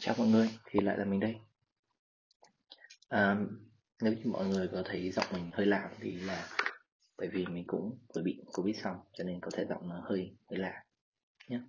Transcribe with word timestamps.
Chào 0.00 0.14
mọi 0.18 0.28
người, 0.28 0.50
thì 0.64 0.80
lại 0.80 0.98
là 0.98 1.04
mình 1.04 1.20
đây. 1.20 1.36
À, 3.08 3.36
nếu 4.02 4.12
như 4.12 4.22
mọi 4.24 4.46
người 4.46 4.68
có 4.72 4.82
thấy 4.84 5.10
giọng 5.10 5.26
mình 5.32 5.50
hơi 5.52 5.66
lạ 5.66 5.90
thì 6.00 6.12
là 6.12 6.48
bởi 7.18 7.28
vì 7.28 7.46
mình 7.46 7.64
cũng 7.66 7.98
vừa 8.14 8.22
bị 8.22 8.42
Covid 8.52 8.76
xong 8.82 8.96
cho 9.12 9.24
nên 9.24 9.40
có 9.40 9.50
thể 9.54 9.64
giọng 9.68 9.88
nó 9.88 10.00
hơi 10.04 10.36
hơi 10.50 10.58
lạ 10.58 10.84
nhé. 11.48 11.60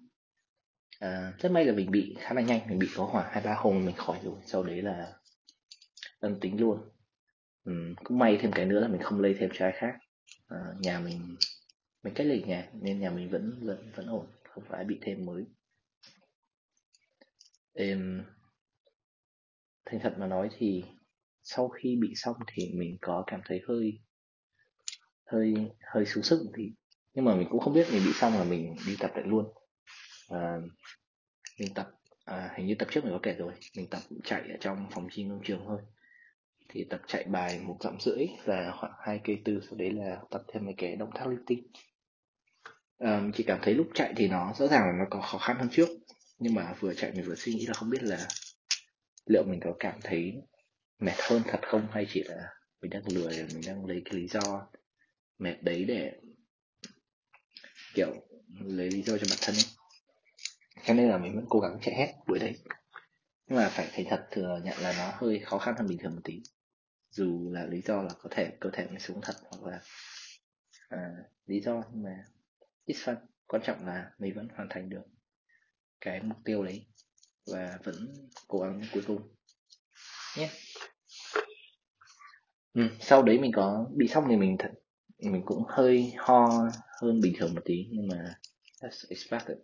À, 0.99 1.33
rất 1.39 1.51
may 1.51 1.65
là 1.65 1.73
mình 1.73 1.91
bị 1.91 2.15
khá 2.19 2.33
là 2.33 2.41
nhanh, 2.41 2.67
mình 2.69 2.79
bị 2.79 2.87
có 2.95 3.05
khoảng 3.05 3.31
hai 3.31 3.43
ba 3.43 3.53
hôm 3.53 3.85
mình 3.85 3.95
khỏi 3.95 4.19
rồi, 4.23 4.35
sau 4.45 4.63
đấy 4.63 4.81
là 4.81 5.13
âm 6.19 6.39
tính 6.39 6.61
luôn. 6.61 6.89
Ừ, 7.63 7.73
cũng 8.03 8.19
may 8.19 8.37
thêm 8.41 8.51
cái 8.51 8.65
nữa 8.65 8.79
là 8.79 8.87
mình 8.87 9.01
không 9.01 9.19
lây 9.19 9.35
thêm 9.39 9.49
cho 9.53 9.65
ai 9.65 9.73
khác. 9.77 9.97
À, 10.47 10.57
nhà 10.79 10.99
mình 10.99 11.35
mình 12.03 12.13
cách 12.13 12.27
ly 12.27 12.43
nhà 12.43 12.69
nên 12.73 12.99
nhà 12.99 13.09
mình 13.09 13.29
vẫn 13.29 13.59
vẫn 13.61 13.91
vẫn 13.95 14.07
ổn, 14.07 14.27
không 14.49 14.63
phải 14.69 14.83
bị 14.83 14.99
thêm 15.01 15.25
mới 15.25 15.45
um, 17.79 18.21
thành 19.85 19.99
thật 19.99 20.15
mà 20.17 20.27
nói 20.27 20.49
thì 20.57 20.83
sau 21.43 21.69
khi 21.69 21.97
bị 22.01 22.13
xong 22.15 22.35
thì 22.47 22.71
mình 22.73 22.97
có 23.01 23.23
cảm 23.27 23.41
thấy 23.45 23.61
hơi 23.67 23.99
hơi 25.25 25.53
hơi 25.93 26.05
xuống 26.05 26.23
sức 26.23 26.41
một 26.45 26.51
tí. 26.57 26.63
Nhưng 27.13 27.25
mà 27.25 27.35
mình 27.35 27.47
cũng 27.49 27.59
không 27.59 27.73
biết 27.73 27.87
mình 27.91 28.01
bị 28.05 28.11
xong 28.13 28.33
là 28.33 28.43
mình 28.43 28.75
đi 28.87 28.95
tập 28.99 29.11
lại 29.15 29.25
luôn. 29.27 29.53
À, 30.29 30.57
mình 31.59 31.73
tập 31.75 31.91
à, 32.25 32.53
hình 32.57 32.67
như 32.67 32.75
tập 32.79 32.87
trước 32.91 33.03
mình 33.03 33.13
có 33.13 33.19
kể 33.23 33.33
rồi 33.33 33.53
mình 33.77 33.87
tập 33.89 33.99
chạy 34.23 34.41
ở 34.41 34.57
trong 34.59 34.87
phòng 34.91 35.07
gym 35.15 35.29
trong 35.29 35.41
trường 35.43 35.63
thôi. 35.65 35.81
Thì 36.69 36.85
tập 36.89 37.01
chạy 37.07 37.23
bài 37.23 37.59
một 37.63 37.77
dặm 37.79 37.99
rưỡi 37.99 38.27
và 38.45 38.73
khoảng 38.79 38.93
hai 39.05 39.21
cây 39.23 39.41
tư 39.45 39.59
sau 39.69 39.77
đấy 39.77 39.91
là 39.91 40.21
tập 40.31 40.43
thêm 40.47 40.65
mấy 40.65 40.73
cái 40.77 40.95
động 40.95 41.11
tác 41.15 41.25
lifting. 41.25 41.61
À, 42.97 43.21
chỉ 43.33 43.43
cảm 43.43 43.59
thấy 43.61 43.73
lúc 43.73 43.87
chạy 43.93 44.13
thì 44.17 44.27
nó 44.27 44.53
rõ 44.57 44.67
ràng 44.67 44.81
là 44.81 44.93
nó 44.99 45.05
có 45.09 45.21
khó 45.21 45.37
khăn 45.37 45.57
hơn 45.59 45.69
trước 45.71 45.89
nhưng 46.39 46.55
mà 46.55 46.73
vừa 46.79 46.93
chạy 46.93 47.11
mình 47.11 47.25
vừa 47.25 47.35
suy 47.35 47.53
nghĩ 47.53 47.65
là 47.65 47.73
không 47.73 47.89
biết 47.89 48.03
là 48.03 48.27
liệu 49.25 49.43
mình 49.43 49.59
có 49.63 49.75
cảm 49.79 49.99
thấy 50.03 50.41
mệt 50.99 51.15
hơn 51.17 51.41
thật 51.47 51.59
không 51.63 51.87
hay 51.91 52.07
chỉ 52.09 52.23
là 52.23 52.47
mình 52.81 52.91
đang 52.91 53.03
lười 53.07 53.47
mình 53.53 53.61
đang 53.67 53.85
lấy 53.85 54.01
cái 54.05 54.13
lý 54.13 54.27
do 54.27 54.67
mệt 55.39 55.55
đấy 55.61 55.85
để 55.85 56.13
kiểu 57.93 58.13
lấy 58.59 58.91
lý 58.91 59.01
do 59.01 59.17
cho 59.17 59.25
bản 59.29 59.37
thân 59.41 59.55
ấy. 59.55 59.65
Cho 60.85 60.93
nên 60.93 61.09
là 61.09 61.17
mình 61.17 61.35
vẫn 61.35 61.45
cố 61.49 61.59
gắng 61.59 61.77
chạy 61.81 61.95
hết 61.95 62.13
buổi 62.27 62.39
đấy. 62.39 62.55
Nhưng 63.47 63.57
mà 63.57 63.69
phải 63.69 63.87
thành 63.93 64.05
thật 64.09 64.27
thừa 64.31 64.61
nhận 64.63 64.77
là 64.81 64.93
nó 64.97 65.11
hơi 65.15 65.39
khó 65.39 65.57
khăn 65.57 65.75
hơn 65.77 65.87
bình 65.87 65.97
thường 65.97 66.15
một 66.15 66.21
tí. 66.23 66.41
Dù 67.09 67.51
là 67.51 67.65
lý 67.65 67.81
do 67.81 68.01
là 68.01 68.09
có 68.21 68.29
thể 68.31 68.51
cơ 68.59 68.69
thể 68.73 68.87
mình 68.89 68.99
xuống 68.99 69.21
thật 69.21 69.35
hoặc 69.43 69.71
là 69.71 69.81
à, 70.89 71.09
lý 71.45 71.61
do 71.61 71.83
nhưng 71.91 72.03
mà 72.03 72.25
ít 72.85 72.93
fun 72.93 73.15
quan 73.47 73.61
trọng 73.65 73.85
là 73.85 74.11
mình 74.19 74.33
vẫn 74.35 74.47
hoàn 74.55 74.69
thành 74.69 74.89
được 74.89 75.03
cái 76.01 76.21
mục 76.23 76.37
tiêu 76.45 76.63
đấy 76.63 76.85
và 77.47 77.79
vẫn 77.83 78.13
cố 78.47 78.59
gắng 78.59 78.81
cuối 78.93 79.03
cùng. 79.07 79.21
Nhé. 80.37 80.43
Yeah. 80.43 80.51
ừ, 82.73 82.81
sau 82.99 83.23
đấy 83.23 83.39
mình 83.39 83.51
có 83.55 83.87
bị 83.95 84.07
xong 84.07 84.25
thì 84.29 84.35
mình 84.35 84.55
thật 84.59 84.71
mình 85.19 85.41
cũng 85.45 85.63
hơi 85.67 86.13
ho 86.17 86.49
hơn 87.01 87.21
bình 87.21 87.33
thường 87.37 87.55
một 87.55 87.61
tí 87.65 87.87
nhưng 87.91 88.07
mà 88.07 88.35
that's 88.81 89.05
expected. 89.09 89.57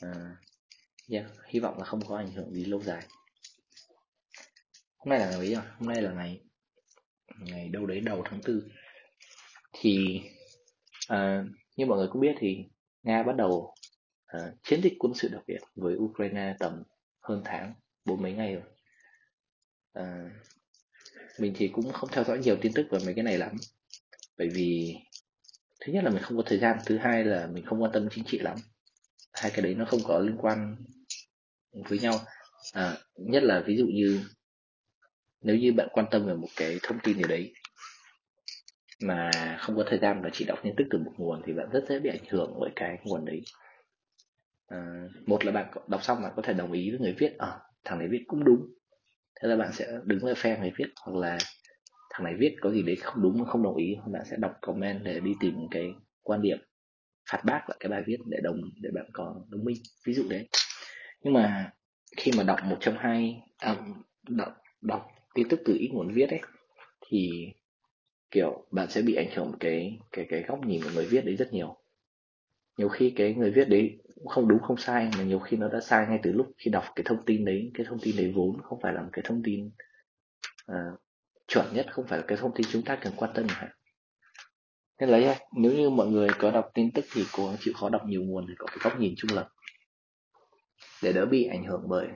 À, 0.00 0.36
yeah, 1.08 1.26
hy 1.46 1.60
vọng 1.60 1.78
là 1.78 1.84
không 1.84 2.00
có 2.08 2.16
ảnh 2.16 2.32
hưởng 2.32 2.52
gì 2.52 2.64
lâu 2.64 2.82
dài. 2.82 3.06
Hôm 4.96 5.10
nay 5.10 5.18
là 5.18 5.30
ngày 5.30 5.38
mấy 5.38 5.54
rồi 5.54 5.64
à? 5.64 5.74
hôm 5.78 5.88
nay 5.88 6.02
là 6.02 6.12
ngày 6.12 6.40
ngày 7.38 7.68
đâu 7.68 7.86
đấy 7.86 8.00
đầu 8.00 8.22
tháng 8.24 8.40
tư. 8.42 8.68
Thì 9.72 10.20
à, 11.08 11.44
như 11.76 11.86
mọi 11.86 11.98
người 11.98 12.08
cũng 12.12 12.20
biết 12.20 12.34
thì 12.38 12.64
nga 13.02 13.22
bắt 13.22 13.36
đầu 13.36 13.74
uh, 14.36 14.42
chiến 14.62 14.82
dịch 14.82 14.94
quân 14.98 15.14
sự 15.14 15.28
đặc 15.28 15.42
biệt 15.46 15.60
với 15.74 15.96
ukraine 15.96 16.56
tầm 16.58 16.82
hơn 17.20 17.42
tháng 17.44 17.74
bốn 18.04 18.22
mấy 18.22 18.32
ngày 18.32 18.54
rồi. 18.54 18.64
À, 19.92 20.30
mình 21.38 21.52
thì 21.56 21.68
cũng 21.68 21.92
không 21.92 22.10
theo 22.12 22.24
dõi 22.24 22.38
nhiều 22.38 22.56
tin 22.60 22.72
tức 22.72 22.86
về 22.90 22.98
mấy 23.04 23.14
cái 23.14 23.24
này 23.24 23.38
lắm. 23.38 23.56
Bởi 24.38 24.48
vì 24.48 24.96
thứ 25.80 25.92
nhất 25.92 26.04
là 26.04 26.10
mình 26.10 26.22
không 26.22 26.36
có 26.36 26.42
thời 26.46 26.58
gian 26.58 26.78
thứ 26.86 26.98
hai 26.98 27.24
là 27.24 27.46
mình 27.46 27.64
không 27.64 27.82
quan 27.82 27.92
tâm 27.92 28.08
chính 28.10 28.24
trị 28.24 28.38
lắm. 28.38 28.56
Hai 29.32 29.50
cái 29.50 29.62
đấy 29.62 29.74
nó 29.74 29.84
không 29.84 30.00
có 30.04 30.18
liên 30.18 30.36
quan 30.38 30.76
với 31.88 31.98
nhau. 31.98 32.14
À, 32.72 32.96
nhất 33.16 33.42
là 33.42 33.62
ví 33.66 33.76
dụ 33.76 33.86
như 33.86 34.20
nếu 35.40 35.56
như 35.56 35.72
bạn 35.72 35.88
quan 35.92 36.06
tâm 36.10 36.26
về 36.26 36.34
một 36.34 36.48
cái 36.56 36.78
thông 36.82 36.98
tin 37.02 37.16
gì 37.16 37.24
đấy 37.28 37.52
mà 39.02 39.30
không 39.60 39.76
có 39.76 39.84
thời 39.86 39.98
gian 39.98 40.22
và 40.22 40.30
chỉ 40.32 40.44
đọc 40.44 40.58
tin 40.62 40.74
tức 40.76 40.84
từ 40.90 40.98
một 40.98 41.12
nguồn 41.16 41.42
thì 41.46 41.52
bạn 41.52 41.70
rất 41.72 41.84
dễ 41.88 41.98
bị 41.98 42.10
ảnh 42.10 42.24
hưởng 42.28 42.54
bởi 42.60 42.70
cái 42.76 42.98
nguồn 43.04 43.24
đấy 43.24 43.42
à, 44.66 45.08
một 45.26 45.44
là 45.44 45.52
bạn 45.52 45.72
đọc 45.88 46.02
xong 46.02 46.22
bạn 46.22 46.32
có 46.36 46.42
thể 46.42 46.54
đồng 46.54 46.72
ý 46.72 46.90
với 46.90 47.00
người 47.00 47.14
viết. 47.18 47.38
À, 47.38 47.60
thằng 47.84 47.98
này 47.98 48.08
viết 48.08 48.24
cũng 48.26 48.44
đúng. 48.44 48.66
Thế 49.40 49.48
là 49.48 49.56
bạn 49.56 49.72
sẽ 49.72 49.98
đứng 50.04 50.24
về 50.24 50.34
phe 50.34 50.58
người 50.58 50.72
viết 50.76 50.86
hoặc 51.04 51.18
là 51.18 51.38
thằng 52.10 52.24
này 52.24 52.34
viết 52.38 52.56
có 52.60 52.70
gì 52.70 52.82
đấy 52.82 52.96
không 52.96 53.22
đúng 53.22 53.44
không 53.44 53.62
đồng 53.62 53.76
ý 53.76 53.96
bạn 54.12 54.22
sẽ 54.30 54.36
đọc 54.40 54.52
comment 54.60 55.04
để 55.04 55.20
đi 55.20 55.32
tìm 55.40 55.54
cái 55.70 55.94
quan 56.22 56.42
điểm 56.42 56.58
phạt 57.30 57.42
bác 57.44 57.60
lại 57.68 57.76
cái 57.80 57.90
bài 57.90 58.02
viết 58.06 58.16
để 58.26 58.38
đồng 58.42 58.60
để 58.80 58.90
bạn 58.94 59.06
có 59.12 59.44
đồng 59.48 59.64
minh 59.64 59.76
ví 60.06 60.14
dụ 60.14 60.22
đấy. 60.28 60.48
Nhưng 61.22 61.34
mà 61.34 61.72
khi 62.16 62.32
mà 62.36 62.42
đọc 62.42 62.58
một 62.64 62.76
trong 62.80 62.96
hai 62.98 63.42
à, 63.58 63.76
đọc 64.28 64.62
đọc 64.80 65.08
tin 65.34 65.48
tức 65.48 65.60
từ 65.64 65.76
ít 65.78 65.88
nguồn 65.92 66.14
viết 66.14 66.30
ấy 66.30 66.40
thì 67.08 67.30
kiểu 68.30 68.66
bạn 68.70 68.90
sẽ 68.90 69.02
bị 69.02 69.14
ảnh 69.14 69.30
hưởng 69.34 69.52
cái 69.60 69.98
cái 70.12 70.26
cái 70.28 70.42
góc 70.42 70.66
nhìn 70.66 70.82
của 70.82 70.90
người 70.94 71.06
viết 71.06 71.24
đấy 71.24 71.36
rất 71.36 71.52
nhiều. 71.52 71.76
Nhiều 72.78 72.88
khi 72.88 73.12
cái 73.16 73.34
người 73.34 73.50
viết 73.50 73.68
đấy 73.68 73.98
không 74.28 74.48
đúng 74.48 74.62
không 74.62 74.76
sai 74.76 75.10
mà 75.18 75.24
nhiều 75.24 75.38
khi 75.38 75.56
nó 75.56 75.68
đã 75.68 75.80
sai 75.80 76.06
ngay 76.06 76.20
từ 76.22 76.32
lúc 76.32 76.46
khi 76.58 76.70
đọc 76.70 76.84
cái 76.96 77.04
thông 77.04 77.24
tin 77.26 77.44
đấy. 77.44 77.70
Cái 77.74 77.86
thông 77.88 77.98
tin 77.98 78.16
đấy 78.16 78.32
vốn 78.36 78.62
không 78.62 78.80
phải 78.82 78.92
là 78.92 79.02
một 79.02 79.10
cái 79.12 79.22
thông 79.28 79.42
tin 79.44 79.70
uh, 80.72 81.00
chuẩn 81.48 81.66
nhất 81.72 81.86
không 81.90 82.06
phải 82.06 82.18
là 82.18 82.24
cái 82.28 82.38
thông 82.38 82.54
tin 82.54 82.66
chúng 82.70 82.82
ta 82.82 82.96
cần 82.96 83.12
quan 83.16 83.30
tâm 83.34 83.46
hả 83.48 83.68
nên 85.00 85.08
lấy 85.08 85.36
nếu 85.56 85.72
như 85.72 85.90
mọi 85.90 86.06
người 86.06 86.28
có 86.38 86.50
đọc 86.50 86.70
tin 86.74 86.92
tức 86.92 87.04
thì 87.12 87.24
cố 87.32 87.46
gắng 87.46 87.56
chịu 87.60 87.74
khó 87.76 87.88
đọc 87.88 88.02
nhiều 88.06 88.22
nguồn 88.22 88.46
để 88.46 88.54
có 88.58 88.66
cái 88.66 88.78
góc 88.82 89.00
nhìn 89.00 89.14
trung 89.16 89.30
lập 89.34 89.48
để 91.02 91.12
đỡ 91.12 91.26
bị 91.26 91.46
ảnh 91.46 91.64
hưởng 91.64 91.84
bởi 91.88 92.08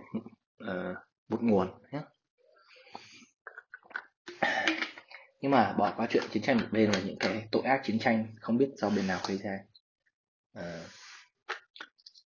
uh, 0.65 0.97
một 1.29 1.43
nguồn 1.43 1.69
nhé 1.93 2.01
nhưng 5.41 5.51
mà 5.51 5.73
bỏ 5.73 5.95
qua 5.97 6.07
chuyện 6.11 6.23
chiến 6.31 6.43
tranh 6.43 6.57
một 6.57 6.67
bên 6.71 6.91
là 6.91 7.01
những 7.05 7.19
cái 7.19 7.49
tội 7.53 7.63
ác 7.63 7.81
chiến 7.85 7.99
tranh 7.99 8.27
không 8.41 8.59
biết 8.59 8.71
do 8.77 8.91
bên 8.91 9.07
nào 9.07 9.19
gây 9.29 9.39
ra. 9.39 9.59
Uh, 10.59 10.65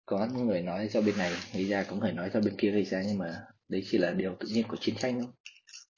có 0.10 0.28
những 0.34 0.48
người 0.48 0.62
nói 0.62 0.88
do 0.88 1.02
bên 1.02 1.18
này 1.18 1.34
gây 1.54 1.66
ra 1.66 1.84
có 1.84 1.96
người 1.96 2.12
nói 2.12 2.30
do 2.34 2.40
bên 2.40 2.56
kia 2.58 2.72
gây 2.72 2.86
ra, 2.86 3.04
nhưng 3.08 3.18
mà 3.18 3.46
đấy 3.68 3.84
chỉ 3.86 3.98
là 3.98 4.12
điều 4.12 4.36
tự 4.40 4.48
nhiên 4.48 4.68
của 4.68 4.78
chiến 4.80 4.96
tranh 4.96 5.20
thôi. 5.20 5.28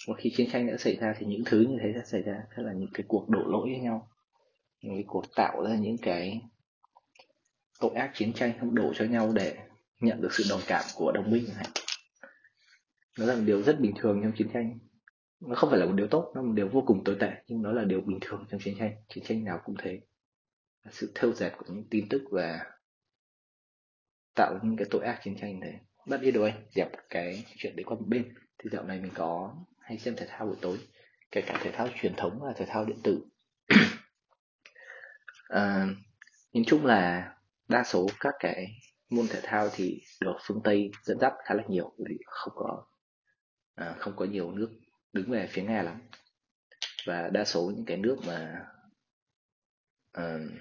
Một 0.08 0.16
khi 0.18 0.34
chiến 0.38 0.50
tranh 0.52 0.68
đã 0.68 0.78
xảy 0.78 0.96
ra 0.96 1.14
thì 1.18 1.26
những 1.26 1.44
thứ 1.46 1.60
như 1.70 1.78
thế 1.84 1.92
sẽ 1.96 2.02
xảy 2.06 2.22
ra 2.22 2.44
thế 2.56 2.64
là 2.64 2.74
những 2.74 2.90
cái 2.94 3.04
cuộc 3.08 3.30
đổ 3.30 3.40
lỗi 3.46 3.70
với 3.72 3.80
nhau, 3.80 4.10
những 4.82 4.96
cái 4.96 5.04
cuộc 5.08 5.26
tạo 5.36 5.64
ra 5.64 5.76
những 5.76 5.98
cái 5.98 6.42
tội 7.80 7.92
ác 7.96 8.12
chiến 8.14 8.34
tranh 8.34 8.54
không 8.60 8.76
đổ 8.76 8.94
cho 8.96 9.06
nhau 9.06 9.32
để 9.36 9.58
nhận 10.00 10.22
được 10.22 10.34
sự 10.34 10.44
đồng 10.50 10.62
cảm 10.68 10.84
của 10.96 11.12
đồng 11.12 11.32
minh 11.32 11.46
nó 13.20 13.26
là 13.26 13.36
một 13.36 13.42
điều 13.46 13.62
rất 13.62 13.80
bình 13.80 13.94
thường 14.00 14.20
trong 14.24 14.32
chiến 14.38 14.48
tranh. 14.54 14.80
Nó 15.40 15.56
không 15.56 15.70
phải 15.70 15.80
là 15.80 15.86
một 15.86 15.94
điều 15.96 16.08
tốt, 16.08 16.32
nó 16.36 16.42
là 16.42 16.48
một 16.48 16.54
điều 16.56 16.68
vô 16.68 16.84
cùng 16.88 17.04
tồi 17.04 17.18
tệ, 17.20 17.32
nhưng 17.48 17.62
nó 17.62 17.72
là 17.72 17.84
điều 17.84 18.02
bình 18.02 18.18
thường 18.22 18.46
trong 18.52 18.60
chiến 18.64 18.76
tranh. 18.80 18.92
Chiến 19.10 19.24
tranh 19.24 19.44
nào 19.44 19.60
cũng 19.66 19.76
thế. 19.80 20.00
Sự 20.92 21.12
thêu 21.16 21.34
dệt 21.34 21.52
của 21.58 21.66
những 21.70 21.88
tin 21.90 22.10
tức 22.10 22.22
và 22.32 22.60
tạo 24.36 24.60
những 24.64 24.78
cái 24.78 24.88
tội 24.92 25.06
ác 25.06 25.20
chiến 25.24 25.36
tranh 25.42 25.60
đấy. 25.60 25.74
Bắt 26.08 26.18
đi 26.22 26.32
đôi 26.32 26.54
dẹp 26.76 26.92
cái 27.10 27.46
chuyện 27.58 27.76
đấy 27.76 27.84
qua 27.84 27.96
một 27.96 28.06
bên. 28.08 28.34
Thì 28.58 28.70
dạo 28.72 28.84
này 28.84 29.00
mình 29.00 29.12
có 29.16 29.56
hay 29.80 29.98
xem 29.98 30.16
thể 30.16 30.26
thao 30.30 30.48
buổi 30.48 30.58
tối 30.62 30.78
kể 31.32 31.42
cả 31.42 31.60
thể 31.64 31.72
thao 31.72 31.88
truyền 32.02 32.14
thống 32.16 32.40
và 32.42 32.54
thể 32.56 32.66
thao 32.66 32.86
điện 32.86 32.98
tử. 33.04 33.26
À, 35.48 35.88
nhìn 36.54 36.64
chung 36.68 36.86
là 36.86 37.34
đa 37.68 37.84
số 37.84 38.08
các 38.20 38.34
cái 38.40 38.68
môn 39.10 39.28
thể 39.28 39.40
thao 39.44 39.70
thì 39.74 40.02
được 40.22 40.36
phương 40.42 40.62
tây 40.64 40.92
dẫn 41.04 41.20
dắt 41.20 41.34
khá 41.46 41.56
là 41.56 41.64
nhiều 41.68 41.94
vì 41.98 42.18
không 42.26 42.54
có 42.56 42.86
à, 43.76 43.96
không 44.00 44.14
có 44.16 44.26
nhiều 44.26 44.52
nước 44.52 44.70
đứng 45.14 45.32
về 45.32 45.48
phía 45.48 45.64
nga 45.64 45.82
lắm. 45.82 46.02
Và 47.06 47.30
đa 47.30 47.46
số 47.46 47.72
những 47.76 47.86
cái 47.86 47.98
nước 47.98 48.18
mà 48.28 48.66
uh, 50.18 50.52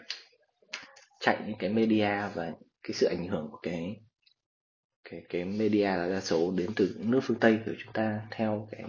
chạy 1.21 1.39
những 1.47 1.57
cái 1.59 1.71
media 1.71 2.29
và 2.35 2.53
cái 2.83 2.95
sự 2.95 3.07
ảnh 3.07 3.27
hưởng 3.29 3.49
của 3.51 3.59
cái 3.63 4.01
cái 5.05 5.23
cái 5.29 5.45
media 5.45 5.87
là 5.97 6.09
đa 6.09 6.21
số 6.21 6.53
đến 6.57 6.71
từ 6.77 6.97
nước 6.99 7.21
phương 7.23 7.41
tây. 7.41 7.61
Của 7.67 7.73
chúng 7.85 7.93
ta 7.93 8.27
theo 8.31 8.69
cái 8.71 8.85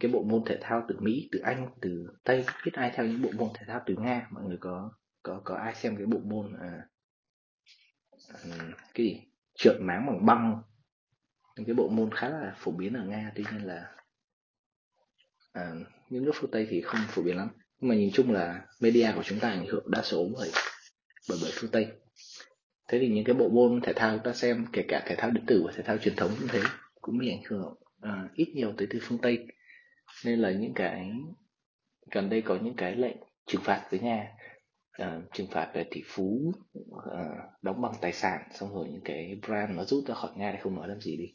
cái 0.00 0.10
bộ 0.10 0.22
môn 0.22 0.42
thể 0.46 0.58
thao 0.60 0.84
từ 0.88 0.96
mỹ 1.00 1.28
từ 1.32 1.38
anh 1.38 1.70
từ 1.80 2.06
tây 2.24 2.44
biết 2.64 2.72
ai 2.74 2.92
theo 2.94 3.06
những 3.06 3.22
bộ 3.22 3.30
môn 3.38 3.48
thể 3.54 3.64
thao 3.66 3.82
từ 3.86 3.94
nga. 3.98 4.28
Mọi 4.30 4.44
người 4.44 4.58
có 4.60 4.92
có 5.22 5.40
có 5.44 5.54
ai 5.54 5.74
xem 5.74 5.96
cái 5.96 6.06
bộ 6.06 6.18
môn 6.24 6.56
à, 6.60 6.86
à, 8.28 8.72
cái 8.94 9.06
gì? 9.06 9.20
Trượt 9.54 9.76
máng 9.80 10.06
bằng 10.06 10.26
băng. 10.26 10.62
Những 11.56 11.66
cái 11.66 11.74
bộ 11.74 11.88
môn 11.88 12.10
khá 12.14 12.28
là 12.28 12.54
phổ 12.58 12.72
biến 12.72 12.94
ở 12.94 13.04
nga 13.04 13.32
tuy 13.34 13.44
nhiên 13.52 13.66
là 13.66 13.96
à, 15.52 15.72
những 16.08 16.24
nước 16.24 16.32
phương 16.34 16.50
tây 16.50 16.66
thì 16.70 16.80
không 16.80 17.00
phổ 17.08 17.22
biến 17.22 17.36
lắm. 17.36 17.48
Nhưng 17.78 17.88
mà 17.88 17.94
nhìn 17.94 18.10
chung 18.12 18.32
là 18.32 18.66
media 18.80 19.12
của 19.14 19.22
chúng 19.22 19.40
ta 19.40 19.50
ảnh 19.50 19.66
hưởng 19.66 19.90
đa 19.90 20.02
số 20.02 20.28
bởi 20.34 20.50
bởi 21.28 21.38
bởi 21.42 21.50
phương 21.54 21.70
tây 21.70 22.01
thế 22.92 22.98
thì 22.98 23.08
những 23.08 23.24
cái 23.24 23.34
bộ 23.34 23.48
môn 23.48 23.80
thể 23.82 23.92
thao 23.92 24.16
chúng 24.16 24.24
ta 24.24 24.32
xem 24.32 24.66
kể 24.72 24.84
cả 24.88 25.02
thể 25.06 25.14
thao 25.18 25.30
điện 25.30 25.44
tử 25.46 25.62
và 25.66 25.72
thể 25.76 25.82
thao 25.82 25.98
truyền 25.98 26.16
thống 26.16 26.30
cũng 26.38 26.48
thế 26.48 26.60
cũng 27.00 27.18
bị 27.18 27.30
ảnh 27.30 27.42
hưởng 27.48 27.74
uh, 27.96 28.34
ít 28.34 28.52
nhiều 28.54 28.72
tới 28.76 28.86
từ 28.90 28.98
phương 29.02 29.18
tây. 29.18 29.46
Nên 30.24 30.38
là 30.38 30.50
những 30.50 30.74
cái 30.74 31.10
gần 32.10 32.30
đây 32.30 32.42
có 32.42 32.58
những 32.62 32.76
cái 32.76 32.96
lệnh 32.96 33.16
trừng 33.46 33.62
phạt 33.64 33.86
với 33.90 34.00
nga 34.00 34.26
uh, 35.02 35.06
à, 35.06 35.20
trừng 35.32 35.46
phạt 35.50 35.70
về 35.74 35.84
tỷ 35.90 36.02
phú 36.06 36.52
uh, 36.78 37.02
đóng 37.62 37.82
bằng 37.82 37.92
tài 38.00 38.12
sản 38.12 38.42
xong 38.54 38.74
rồi 38.74 38.88
những 38.88 39.02
cái 39.04 39.40
brand 39.46 39.76
nó 39.76 39.84
rút 39.84 40.04
ra 40.06 40.14
khỏi 40.14 40.30
nga 40.36 40.52
thì 40.52 40.58
không 40.62 40.74
nói 40.74 40.88
làm 40.88 41.00
gì 41.00 41.16
đi. 41.16 41.34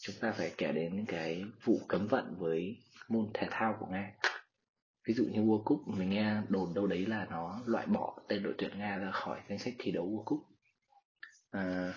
Chúng 0.00 0.16
ta 0.20 0.32
phải 0.32 0.52
kể 0.58 0.72
đến 0.72 0.96
những 0.96 1.06
cái 1.06 1.44
vụ 1.64 1.78
cấm 1.88 2.06
vận 2.06 2.36
với 2.38 2.76
môn 3.08 3.30
thể 3.34 3.46
thao 3.50 3.76
của 3.80 3.86
nga. 3.86 4.12
Ví 5.06 5.14
dụ 5.14 5.24
như 5.24 5.40
World 5.40 5.64
Cup 5.64 5.80
mình 5.86 6.10
nghe 6.10 6.36
đồn 6.48 6.74
đâu 6.74 6.86
đấy 6.86 7.06
là 7.06 7.26
nó 7.30 7.60
loại 7.66 7.86
bỏ 7.86 8.18
tên 8.28 8.42
đội 8.42 8.54
tuyển 8.58 8.78
Nga 8.78 8.96
ra 8.96 9.10
khỏi 9.10 9.40
danh 9.48 9.58
sách 9.58 9.74
thi 9.78 9.90
đấu 9.90 10.06
World 10.06 10.24
Cup 10.24 10.55
à, 11.56 11.94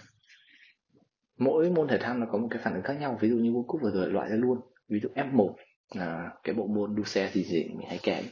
mỗi 1.38 1.70
môn 1.70 1.88
thể 1.88 1.98
thao 1.98 2.18
nó 2.18 2.26
có 2.32 2.38
một 2.38 2.48
cái 2.52 2.62
phản 2.64 2.74
ứng 2.74 2.84
khác 2.84 2.94
nhau 2.94 3.18
ví 3.22 3.30
dụ 3.30 3.36
như 3.36 3.52
World 3.52 3.66
Cup 3.66 3.82
vừa 3.82 3.92
rồi 3.92 4.10
loại 4.10 4.30
ra 4.30 4.36
luôn. 4.36 4.60
Ví 4.90 5.00
dụ 5.00 5.10
F1 5.16 5.54
à, 5.90 6.32
cái 6.44 6.56
bộ 6.56 6.68
môn 6.68 6.96
đua 6.96 7.04
xe 7.04 7.32
gì 7.34 7.44
gì 7.44 7.64
mình 7.64 7.88
hay 7.88 8.00
kể 8.04 8.24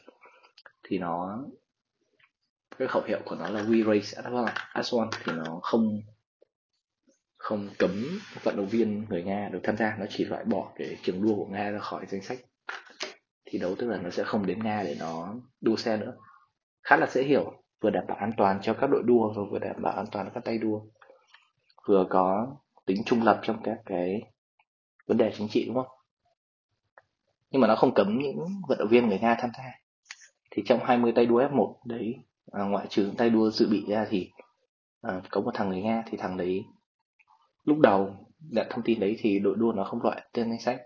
thì 0.83 0.97
nó 0.97 1.43
cái 2.77 2.87
khẩu 2.87 3.03
hiệu 3.03 3.19
của 3.25 3.35
nó 3.35 3.49
là 3.49 3.61
We 3.61 3.85
Race 3.85 4.21
as 4.73 4.93
One 4.93 5.09
thì 5.23 5.31
nó 5.35 5.59
không 5.61 6.01
không 7.37 7.69
cấm 7.79 8.19
vận 8.43 8.57
động 8.57 8.67
viên 8.67 9.05
người 9.09 9.23
Nga 9.23 9.49
được 9.49 9.59
tham 9.63 9.77
gia. 9.77 9.95
Nó 9.99 10.05
chỉ 10.09 10.25
loại 10.25 10.43
bỏ 10.43 10.71
cái 10.75 10.97
trường 11.03 11.21
đua 11.21 11.35
của 11.35 11.45
Nga 11.45 11.69
ra 11.69 11.79
khỏi 11.79 12.05
danh 12.09 12.21
sách. 12.21 12.39
Thi 13.45 13.59
đấu 13.59 13.75
tức 13.75 13.87
là 13.87 13.97
nó 13.97 14.09
sẽ 14.09 14.23
không 14.23 14.45
đến 14.45 14.63
Nga 14.63 14.83
để 14.83 14.95
nó 14.99 15.35
đua 15.61 15.75
xe 15.75 15.97
nữa. 15.97 16.13
Khá 16.83 16.97
là 16.97 17.07
dễ 17.07 17.23
hiểu 17.23 17.53
vừa 17.81 17.89
đảm 17.89 18.03
bảo 18.07 18.17
an 18.17 18.31
toàn 18.37 18.59
cho 18.61 18.73
các 18.73 18.89
đội 18.89 19.03
đua 19.05 19.33
và 19.33 19.41
vừa 19.51 19.59
đảm 19.59 19.81
bảo 19.81 19.93
an 19.93 20.05
toàn 20.11 20.25
cho 20.25 20.31
các 20.33 20.45
tay 20.45 20.57
đua 20.57 20.81
vừa 21.87 22.05
có 22.09 22.55
tính 22.85 23.03
trung 23.05 23.23
lập 23.23 23.39
trong 23.43 23.61
các 23.63 23.77
cái 23.85 24.21
vấn 25.07 25.17
đề 25.17 25.31
chính 25.37 25.47
trị 25.47 25.65
đúng 25.65 25.75
không? 25.75 25.97
Nhưng 27.51 27.61
mà 27.61 27.67
nó 27.67 27.75
không 27.75 27.93
cấm 27.93 28.19
những 28.19 28.61
vận 28.67 28.77
động 28.79 28.87
viên 28.87 29.07
người 29.07 29.19
Nga 29.19 29.35
tham 29.39 29.49
gia. 29.57 29.71
Thì 30.51 30.63
trong 30.65 30.79
20 30.83 31.11
tay 31.15 31.25
đua 31.25 31.41
F1 31.41 31.73
đấy 31.85 32.15
à, 32.51 32.63
ngoại 32.63 32.87
trừ 32.89 33.11
tay 33.17 33.29
đua 33.29 33.49
dự 33.49 33.67
bị 33.69 33.85
ra 33.87 34.07
thì 34.09 34.31
à, 35.01 35.21
có 35.29 35.41
một 35.41 35.51
thằng 35.53 35.69
người 35.69 35.81
Nga 35.81 36.03
thì 36.05 36.17
thằng 36.17 36.37
đấy 36.37 36.65
lúc 37.63 37.79
đầu 37.79 38.27
nhận 38.39 38.67
thông 38.69 38.83
tin 38.83 38.99
đấy 38.99 39.15
thì 39.19 39.39
đội 39.39 39.55
đua 39.57 39.71
nó 39.71 39.83
không 39.83 40.01
loại 40.01 40.21
tên 40.33 40.49
danh 40.49 40.59
sách. 40.59 40.81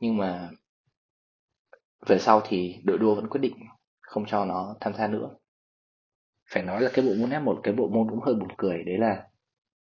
Nhưng 0.00 0.16
mà 0.16 0.50
về 2.06 2.18
sau 2.18 2.40
thì 2.44 2.80
đội 2.84 2.98
đua 2.98 3.14
vẫn 3.14 3.28
quyết 3.28 3.40
định 3.40 3.56
không 4.00 4.26
cho 4.26 4.44
nó 4.44 4.76
tham 4.80 4.94
gia 4.94 5.06
nữa. 5.06 5.30
Phải 6.50 6.62
nói 6.62 6.80
là 6.80 6.90
cái 6.94 7.04
bộ 7.04 7.12
môn 7.20 7.30
F1 7.30 7.60
cái 7.62 7.74
bộ 7.74 7.88
môn 7.88 8.10
cũng 8.10 8.20
hơi 8.20 8.34
buồn 8.34 8.48
cười 8.56 8.84
đấy 8.84 8.98
là 8.98 9.29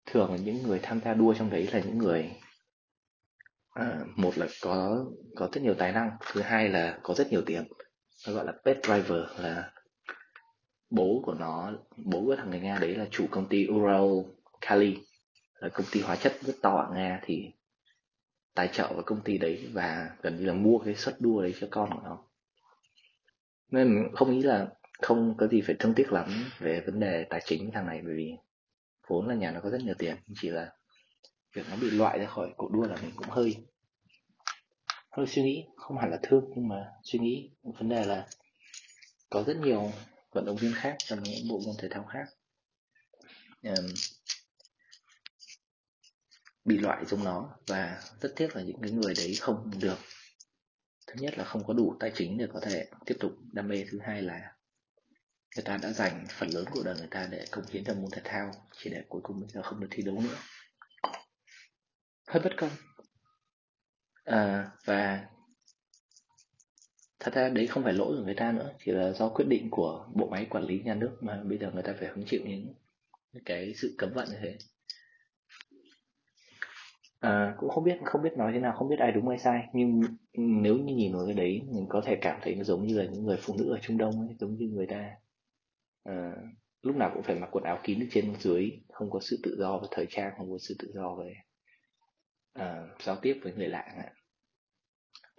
thường 0.06 0.32
là 0.32 0.38
những 0.38 0.64
người 0.64 0.80
tham 0.84 1.00
gia 1.06 1.14
đua 1.14 1.34
trong 1.34 1.50
đấy 1.50 1.70
là 1.72 1.80
những 1.80 1.98
người 1.98 2.32
à, 3.70 4.00
một 4.16 4.38
là 4.38 4.48
có 4.62 5.06
có 5.36 5.50
rất 5.52 5.64
nhiều 5.64 5.74
tài 5.74 5.92
năng 5.92 6.12
thứ 6.32 6.42
hai 6.42 6.70
là 6.70 7.00
có 7.04 7.14
rất 7.14 7.32
nhiều 7.32 7.42
tiền. 7.46 7.64
Nó 8.28 8.34
gọi 8.34 8.46
là 8.46 8.54
pet 8.66 8.78
driver 8.84 9.24
là 9.40 9.72
bố 10.90 11.22
của 11.26 11.34
nó 11.34 11.74
bố 11.98 12.26
của 12.26 12.36
thằng 12.36 12.50
người 12.50 12.60
nga 12.60 12.78
đấy 12.82 12.96
là 12.96 13.06
chủ 13.12 13.28
công 13.32 13.50
ty 13.50 13.68
ural 13.72 14.32
kali 14.62 14.98
là 15.60 15.70
công 15.70 15.86
ty 15.92 16.02
hóa 16.02 16.16
chất 16.16 16.34
rất 16.42 16.56
to 16.62 16.76
ở 16.76 16.94
nga 16.96 17.20
thì 17.24 17.52
tài 18.56 18.68
trợ 18.68 18.94
vào 18.94 19.04
công 19.06 19.22
ty 19.22 19.38
đấy 19.38 19.68
và 19.74 20.10
gần 20.22 20.38
như 20.38 20.46
là 20.46 20.54
mua 20.54 20.80
cái 20.80 20.96
suất 20.96 21.16
đua 21.22 21.42
đấy 21.42 21.54
cho 21.60 21.68
con 21.72 21.90
của 21.94 22.02
nó. 22.04 22.24
Nên 23.72 24.08
không 24.14 24.32
nghĩ 24.32 24.44
là 24.44 24.68
không 25.02 25.36
có 25.38 25.48
gì 25.48 25.62
phải 25.62 25.76
thương 25.80 25.94
tiếc 25.94 26.14
lắm 26.14 26.30
về 26.60 26.84
vấn 26.86 27.00
đề 27.00 27.26
tài 27.30 27.42
chính 27.46 27.72
thằng 27.72 27.88
này 27.88 28.02
bởi 28.06 28.14
vì 28.16 28.32
vốn 29.10 29.28
là 29.28 29.36
nhà 29.36 29.52
nó 29.52 29.60
có 29.62 29.70
rất 29.70 29.82
nhiều 29.82 29.96
tiền 29.98 30.16
chỉ 30.42 30.50
là 30.50 30.74
việc 31.56 31.66
nó 31.70 31.76
bị 31.76 31.90
loại 31.90 32.20
ra 32.20 32.26
khỏi 32.26 32.54
cuộc 32.58 32.72
đua 32.72 32.88
là 32.88 32.96
mình 33.02 33.12
cũng 33.16 33.30
hơi 33.30 33.56
hơi 35.20 35.28
suy 35.28 35.44
nghĩ 35.44 35.66
không 35.76 35.98
hẳn 35.98 36.12
là 36.12 36.20
thương 36.24 36.46
nhưng 36.56 36.68
mà 36.68 36.92
suy 37.04 37.20
nghĩ. 37.20 37.50
Vấn 37.64 37.90
đề 37.90 38.06
là 38.06 38.28
có 39.30 39.44
rất 39.44 39.58
nhiều 39.58 39.92
vận 40.32 40.46
động 40.46 40.56
viên 40.56 40.74
khác 40.76 40.96
trong 40.98 41.24
những 41.24 41.48
bộ 41.50 41.62
môn 41.66 41.76
thể 41.80 41.88
thao 41.92 42.04
khác 42.04 42.26
um, 43.64 43.94
bị 46.66 46.78
loại 46.78 47.04
trong 47.08 47.24
nó 47.24 47.56
và 47.68 48.02
rất 48.22 48.34
tiếc 48.36 48.56
là 48.56 48.62
những 48.62 48.82
cái 48.82 48.92
người 48.92 49.14
đấy 49.18 49.36
không 49.40 49.72
được. 49.80 49.98
Thứ 51.08 51.14
nhất 51.18 51.38
là 51.38 51.44
không 51.44 51.64
có 51.68 51.74
đủ 51.74 51.96
tài 52.00 52.12
chính 52.16 52.38
để 52.38 52.48
có 52.54 52.60
thể 52.60 52.88
tiếp 53.06 53.16
tục 53.20 53.32
đam 53.52 53.68
mê 53.68 53.86
thứ 53.92 54.00
hai 54.04 54.22
là 54.22 54.54
người 55.56 55.64
ta 55.66 55.78
đã 55.78 55.92
dành 55.92 56.26
phần 56.30 56.50
lớn 56.50 56.66
của 56.72 56.84
đời 56.86 56.96
người 56.98 57.08
ta 57.12 57.28
để 57.32 57.46
cống 57.52 57.66
hiến 57.70 57.84
cho 57.84 57.94
môn 57.94 58.12
thể 58.12 58.22
thao 58.24 58.52
chỉ 58.78 58.90
để 58.90 59.04
cuối 59.10 59.22
cùng 59.24 59.40
bây 59.40 59.50
giờ 59.50 59.62
không 59.62 59.80
được 59.80 59.88
thi 59.92 60.04
đấu 60.04 60.16
nữa. 60.16 60.38
Hơi 62.28 62.44
bất 62.44 62.58
công. 62.58 62.70
À, 64.24 64.72
và 64.86 65.28
thật 67.20 67.34
ra 67.34 67.50
đấy 67.50 67.68
không 67.68 67.84
phải 67.84 67.94
lỗi 67.94 68.18
của 68.18 68.24
người 68.24 68.36
ta 68.36 68.52
nữa 68.52 68.74
chỉ 68.86 68.92
là 68.92 69.12
do 69.12 69.30
quyết 69.30 69.46
định 69.48 69.68
của 69.72 70.08
bộ 70.16 70.30
máy 70.30 70.48
quản 70.50 70.64
lý 70.64 70.80
nhà 70.80 70.96
nước 70.96 71.18
mà 71.22 71.44
bây 71.44 71.58
giờ 71.58 71.72
người 71.72 71.84
ta 71.84 71.94
phải 72.00 72.08
hứng 72.08 72.26
chịu 72.26 72.42
những 72.46 72.74
cái 73.46 73.74
sự 73.76 73.96
cấm 73.98 74.14
vận 74.14 74.28
như 74.30 74.38
thế. 74.42 74.58
À, 77.20 77.56
cũng 77.58 77.70
không 77.70 77.84
biết 77.84 77.98
không 78.06 78.22
biết 78.22 78.38
nói 78.38 78.52
thế 78.54 78.60
nào 78.60 78.74
không 78.78 78.90
biết 78.90 79.00
ai 79.00 79.12
đúng 79.12 79.30
ai 79.30 79.38
sai 79.38 79.68
nhưng 79.74 80.02
nếu 80.38 80.78
như 80.78 80.96
nhìn 80.96 81.14
vào 81.14 81.26
cái 81.26 81.36
đấy 81.36 81.62
mình 81.72 81.86
có 81.90 82.02
thể 82.06 82.18
cảm 82.22 82.40
thấy 82.44 82.56
nó 82.56 82.64
giống 82.64 82.88
như 82.88 82.98
là 82.98 83.06
những 83.12 83.26
người 83.26 83.38
phụ 83.42 83.56
nữ 83.58 83.70
ở 83.70 83.80
trung 83.82 83.98
đông 83.98 84.28
ấy 84.28 84.36
giống 84.40 84.56
như 84.56 84.68
người 84.68 84.88
ta 84.88 85.10
à, 86.10 86.36
lúc 86.82 86.96
nào 86.96 87.12
cũng 87.14 87.24
phải 87.24 87.36
mặc 87.36 87.50
quần 87.52 87.64
áo 87.64 87.80
kín 87.84 88.00
từ 88.00 88.08
trên 88.12 88.36
dưới 88.40 88.72
không 88.94 89.12
có 89.12 89.20
sự 89.20 89.40
tự 89.44 89.56
do 89.60 89.78
về 89.78 89.88
thời 89.92 90.06
trang 90.10 90.34
không 90.38 90.52
có 90.52 90.58
sự 90.60 90.76
tự 90.80 90.92
do 90.94 91.16
về 91.16 91.34
à, 92.54 92.88
giao 93.00 93.16
tiếp 93.16 93.40
với 93.44 93.54
người 93.54 93.68
lạ 93.68 94.12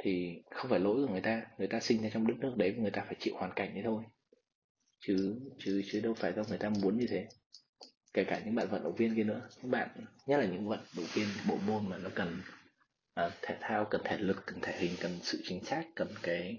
thì 0.03 0.43
không 0.51 0.71
phải 0.71 0.81
lỗi 0.81 1.07
của 1.07 1.13
người 1.13 1.21
ta 1.21 1.43
người 1.59 1.69
ta 1.69 1.81
sinh 1.81 2.03
ra 2.03 2.09
trong 2.13 2.27
đất 2.27 2.35
nước 2.39 2.55
đấy 2.57 2.73
và 2.77 2.83
người 2.83 2.91
ta 2.91 3.05
phải 3.07 3.17
chịu 3.19 3.35
hoàn 3.37 3.53
cảnh 3.57 3.75
đấy 3.75 3.83
thôi. 3.87 4.05
Chứ 5.01 5.41
chứ 5.59 5.83
chứ 5.93 6.01
đâu 6.01 6.15
phải 6.15 6.33
do 6.33 6.43
người 6.49 6.59
ta 6.59 6.69
muốn 6.69 6.99
như 6.99 7.07
thế. 7.11 7.29
Kể 8.15 8.25
cả 8.25 8.43
những 8.45 8.55
bạn 8.55 8.69
vận 8.69 8.85
động 8.85 8.95
viên 8.95 9.17
kia 9.17 9.25
nữa. 9.25 9.49
Những 9.57 9.71
bạn 9.71 9.89
nhất 10.27 10.37
là 10.41 10.47
những 10.47 10.69
vận 10.69 10.81
động 10.97 11.07
viên 11.15 11.27
bộ 11.49 11.57
môn 11.67 11.89
mà 11.89 11.99
nó 11.99 12.11
cần 12.15 12.41
uh, 13.27 13.33
thể 13.43 13.57
thao 13.61 13.85
cần 13.85 14.01
thể 14.05 14.19
lực 14.19 14.37
cần 14.47 14.59
thể 14.63 14.79
hình 14.79 14.93
cần 15.01 15.19
sự 15.23 15.41
chính 15.45 15.65
xác 15.65 15.85
cần 15.95 16.09
cái 16.23 16.59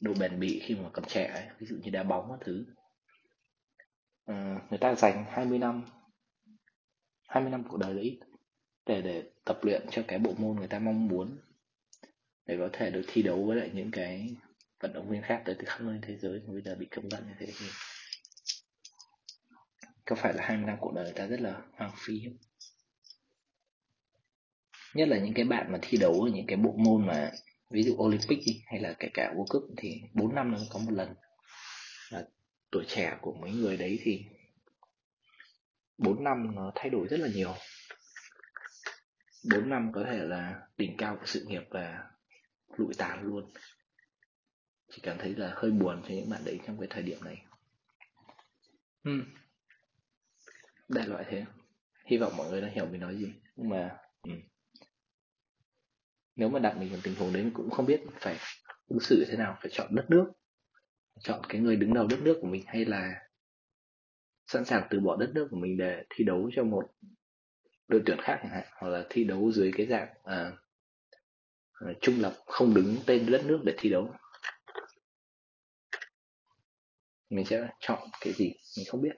độ 0.00 0.12
bền 0.20 0.40
bỉ 0.40 0.60
khi 0.64 0.74
mà 0.74 0.88
còn 0.92 1.04
trẻ 1.04 1.24
ấy. 1.24 1.44
ví 1.58 1.66
dụ 1.66 1.76
như 1.82 1.90
đá 1.90 2.02
bóng 2.02 2.30
các 2.30 2.46
thứ. 2.46 2.64
Ờ, 4.24 4.34
người 4.70 4.78
ta 4.78 4.94
dành 4.94 5.24
20 5.28 5.58
năm 5.58 5.82
20 7.28 7.50
năm 7.50 7.64
cuộc 7.68 7.76
đời 7.76 7.94
đấy 7.94 8.20
để 8.86 9.02
để 9.02 9.22
tập 9.44 9.58
luyện 9.62 9.86
cho 9.90 10.02
cái 10.08 10.18
bộ 10.18 10.32
môn 10.38 10.56
người 10.56 10.68
ta 10.68 10.78
mong 10.78 11.08
muốn, 11.08 11.38
để 12.46 12.56
có 12.58 12.68
thể 12.72 12.90
được 12.90 13.02
thi 13.06 13.22
đấu 13.22 13.44
với 13.44 13.56
lại 13.56 13.70
những 13.74 13.90
cái 13.90 14.36
vận 14.80 14.92
động 14.92 15.08
viên 15.10 15.22
khác 15.22 15.42
tới 15.44 15.54
từ 15.58 15.64
khắp 15.64 15.80
nơi 15.80 15.98
thế 16.02 16.16
giới 16.16 16.40
mà 16.46 16.52
bây 16.52 16.62
giờ 16.62 16.76
bị 16.78 16.86
cấm 16.90 17.08
vận 17.10 17.26
như 17.26 17.34
thế 17.38 17.46
thì 17.46 17.66
có 20.04 20.16
phải 20.16 20.34
là 20.34 20.42
20 20.46 20.66
năm 20.66 20.76
cuộc 20.80 20.92
đời 20.94 21.04
người 21.04 21.14
ta 21.14 21.26
rất 21.26 21.40
là 21.40 21.62
hoang 21.72 21.92
phí 21.96 22.22
không? 22.24 22.36
nhất 24.94 25.08
là 25.08 25.18
những 25.18 25.34
cái 25.34 25.44
bạn 25.44 25.72
mà 25.72 25.78
thi 25.82 25.98
đấu 25.98 26.12
ở 26.12 26.30
những 26.34 26.46
cái 26.46 26.56
bộ 26.56 26.74
môn 26.76 27.06
mà, 27.06 27.30
ví 27.70 27.82
dụ 27.82 27.96
Olympic 27.98 28.38
đi, 28.46 28.62
hay 28.66 28.80
là 28.80 28.94
kể 28.98 29.08
cả 29.14 29.34
World 29.36 29.46
Cup 29.48 29.62
thì 29.76 30.02
4 30.14 30.34
năm 30.34 30.52
nó 30.52 30.58
có 30.70 30.78
một 30.78 30.92
lần 30.92 31.14
tuổi 32.72 32.84
trẻ 32.88 33.18
của 33.20 33.32
mấy 33.32 33.50
người 33.50 33.76
đấy 33.76 33.98
thì 34.02 34.24
4 35.98 36.24
năm 36.24 36.54
nó 36.54 36.72
thay 36.74 36.90
đổi 36.90 37.08
rất 37.08 37.20
là 37.20 37.28
nhiều. 37.34 37.54
4 39.50 39.70
năm 39.70 39.92
có 39.94 40.04
thể 40.10 40.24
là 40.24 40.66
đỉnh 40.76 40.96
cao 40.96 41.16
của 41.16 41.26
sự 41.26 41.44
nghiệp 41.48 41.62
và 41.70 42.10
lụi 42.76 42.94
tàn 42.98 43.22
luôn. 43.22 43.52
Chỉ 44.90 45.00
cảm 45.02 45.18
thấy 45.18 45.34
là 45.34 45.52
hơi 45.56 45.70
buồn 45.70 46.02
cho 46.02 46.14
những 46.14 46.30
bạn 46.30 46.42
đấy 46.44 46.60
trong 46.66 46.78
cái 46.78 46.88
thời 46.90 47.02
điểm 47.02 47.24
này. 47.24 47.44
Hmm. 49.04 49.34
đại 50.88 51.06
loại 51.06 51.24
thế. 51.28 51.44
Hy 52.04 52.16
vọng 52.18 52.36
mọi 52.36 52.50
người 52.50 52.60
đã 52.60 52.68
hiểu 52.68 52.86
mình 52.86 53.00
nói 53.00 53.16
gì. 53.16 53.32
Nhưng 53.56 53.68
mà 53.68 53.96
ừ. 54.22 54.32
nếu 56.36 56.48
mà 56.48 56.58
đặt 56.58 56.76
mình 56.76 56.90
vào 56.90 57.00
tình 57.02 57.14
huống 57.14 57.32
đấy 57.32 57.42
mình 57.42 57.54
cũng 57.54 57.70
không 57.70 57.86
biết 57.86 58.00
phải 58.20 58.36
ứng 58.88 59.00
xử 59.00 59.24
thế 59.28 59.36
nào 59.36 59.56
phải 59.60 59.70
chọn 59.74 59.94
đất 59.94 60.10
nước 60.10 60.24
chọn 61.20 61.40
cái 61.48 61.60
người 61.60 61.76
đứng 61.76 61.94
đầu 61.94 62.06
đất 62.06 62.18
nước 62.22 62.38
của 62.40 62.46
mình 62.46 62.62
hay 62.66 62.84
là 62.84 63.28
sẵn 64.46 64.64
sàng 64.64 64.86
từ 64.90 65.00
bỏ 65.00 65.16
đất 65.16 65.30
nước 65.34 65.48
của 65.50 65.56
mình 65.56 65.76
để 65.76 66.04
thi 66.10 66.24
đấu 66.24 66.50
cho 66.56 66.64
một 66.64 66.82
đội 67.88 68.02
tuyển 68.06 68.18
khác 68.20 68.38
chẳng 68.42 68.52
hạn 68.52 68.64
hoặc 68.72 68.88
là 68.88 69.06
thi 69.10 69.24
đấu 69.24 69.52
dưới 69.52 69.72
cái 69.76 69.86
dạng 69.86 70.08
à, 70.24 70.52
à, 71.72 71.86
trung 72.00 72.20
lập 72.20 72.36
không 72.46 72.74
đứng 72.74 72.96
tên 73.06 73.30
đất 73.30 73.44
nước 73.44 73.60
để 73.64 73.74
thi 73.78 73.90
đấu? 73.90 74.14
Mình 77.30 77.44
sẽ 77.44 77.68
chọn 77.80 78.08
cái 78.20 78.32
gì? 78.32 78.54
Mình 78.76 78.86
không 78.88 79.02
biết. 79.02 79.12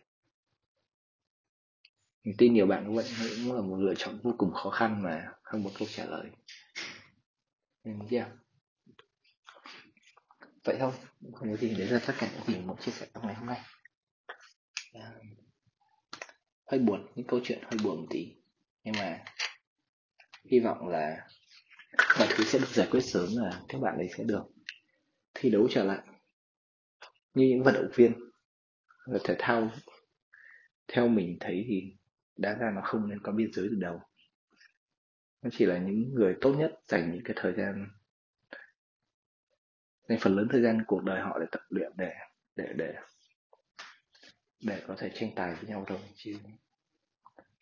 Mình 2.25 2.35
tin 2.39 2.55
nhiều 2.55 2.67
bạn 2.67 2.85
cũng 2.87 2.97
vậy 2.97 3.05
cũng 3.45 3.55
là 3.55 3.61
một 3.61 3.77
lựa 3.77 3.95
chọn 3.97 4.19
vô 4.23 4.35
cùng 4.39 4.53
khó 4.53 4.71
khăn 4.71 5.03
mà 5.03 5.33
không 5.43 5.65
có 5.65 5.71
câu 5.79 5.89
trả 5.91 6.05
lời. 6.05 6.27
Nên 7.85 7.99
yeah 8.11 8.29
vậy 10.65 10.77
thôi 10.81 10.93
không 11.35 11.51
có 11.51 11.57
gì 11.57 11.75
đấy 11.75 11.89
là 11.89 12.01
tất 12.07 12.15
cả 12.19 12.31
những 12.33 12.47
gì 12.47 12.65
muốn 12.67 12.77
chia 12.81 12.93
sẻ 12.93 13.07
trong 13.15 13.27
ngày 13.27 13.35
hôm 13.35 13.47
nay. 13.47 13.61
À, 14.93 15.13
hơi 16.67 16.81
buồn 16.81 17.07
những 17.15 17.27
câu 17.27 17.41
chuyện 17.45 17.59
hơi 17.63 17.79
buồn 17.85 18.01
một 18.01 18.07
tí. 18.11 18.35
Nhưng 18.85 18.95
mà 18.99 19.25
hy 20.51 20.61
vọng 20.61 20.89
là 20.89 21.29
mọi 22.19 22.29
thứ 22.31 22.45
sẽ 22.45 22.59
được 22.59 22.69
giải 22.69 22.89
quyết 22.91 23.01
sớm 23.01 23.29
là 23.37 23.63
các 23.69 23.81
bạn 23.81 23.97
ấy 23.97 24.09
sẽ 24.17 24.25
được 24.25 24.43
thi 25.35 25.51
đấu 25.51 25.69
trở 25.71 25.85
lại 25.85 26.03
như 27.35 27.47
những 27.49 27.63
vận 27.63 27.75
động 27.75 27.91
viên. 27.95 28.13
Và 29.07 29.19
thể 29.25 29.37
thao 29.39 29.71
theo 30.89 31.09
mình 31.09 31.37
thấy 31.41 31.65
thì 31.69 31.97
đáng 32.37 32.59
ra 32.59 32.71
nó 32.75 32.81
không 32.85 33.09
nên 33.09 33.19
có 33.23 33.33
biên 33.33 33.53
giới 33.53 33.69
từ 33.71 33.77
đầu. 33.81 34.01
Nó 35.43 35.51
chỉ 35.53 35.67
là 35.67 35.79
những 35.79 36.15
người 36.15 36.37
tốt 36.41 36.55
nhất 36.59 36.73
dành 36.85 37.13
những 37.13 37.23
cái 37.25 37.37
thời 37.41 37.53
gian 37.53 37.87
dành 40.09 40.19
phần 40.21 40.37
lớn 40.37 40.49
thời 40.51 40.63
gian 40.63 40.83
cuộc 40.87 41.05
đời 41.05 41.21
họ 41.21 41.39
để 41.39 41.47
tập 41.53 41.61
luyện 41.69 41.93
để 41.97 42.13
để 42.57 42.73
để 42.77 42.95
để 44.63 44.83
có 44.87 44.95
thể 44.99 45.11
tranh 45.15 45.31
tài 45.37 45.55
với 45.55 45.65
nhau 45.65 45.85
thôi, 45.89 45.99
chứ 46.15 46.39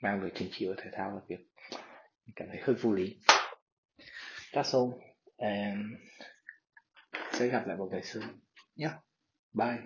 mang 0.02 0.20
về 0.20 0.30
chính 0.34 0.48
trị 0.52 0.66
và 0.68 0.74
thể 0.78 0.90
thao 0.92 1.10
là 1.10 1.20
việc 1.28 1.48
mình 2.26 2.32
cảm 2.36 2.48
thấy 2.48 2.60
hơi 2.62 2.76
vô 2.76 2.92
lý. 2.92 3.20
That's 4.52 4.78
all. 4.78 5.00
And 5.36 5.80
sẽ 7.32 7.46
gặp 7.46 7.66
lại 7.66 7.76
một 7.76 7.88
ngày 7.92 8.02
sớm 8.02 8.22
nhé. 8.76 8.90
Bye. 9.52 9.78